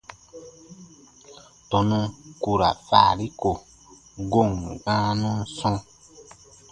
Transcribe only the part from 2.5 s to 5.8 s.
ra faari ko goon gãanun sɔ̃.